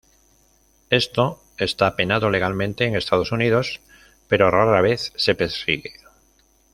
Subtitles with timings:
[0.89, 3.81] Esto está penado legalmente en Estados Unidos,
[4.27, 5.91] pero rara vez se persigue.